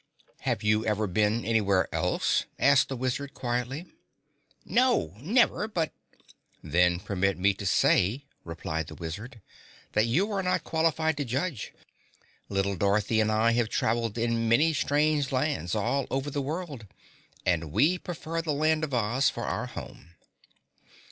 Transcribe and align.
"Have 0.39 0.63
you 0.63 0.83
ever 0.83 1.05
been 1.05 1.45
anywhere 1.45 1.87
else?" 1.93 2.45
asked 2.57 2.89
the 2.89 2.95
Wizard 2.95 3.35
quietly. 3.35 3.85
"No, 4.65 5.13
never 5.19 5.67
but" 5.67 5.91
"Then 6.63 6.99
permit 6.99 7.37
me 7.37 7.53
to 7.53 7.67
say," 7.67 8.25
replied 8.43 8.87
the 8.87 8.95
Wizard, 8.95 9.41
"that 9.91 10.07
you 10.07 10.31
are 10.31 10.41
not 10.41 10.63
qualified 10.63 11.17
to 11.17 11.23
judge. 11.23 11.71
Little 12.49 12.75
Dorothy 12.75 13.19
and 13.21 13.31
I 13.31 13.51
have 13.51 13.69
traveled 13.69 14.17
in 14.17 14.49
many 14.49 14.73
strange 14.73 15.31
lands 15.31 15.75
all 15.75 16.07
over 16.09 16.31
the 16.31 16.41
world, 16.41 16.87
and 17.45 17.71
we 17.71 17.99
prefer 17.99 18.41
the 18.41 18.53
Land 18.53 18.83
of 18.83 18.95
Oz 18.95 19.29
for 19.29 19.43
our 19.43 19.67
home." 19.67 20.15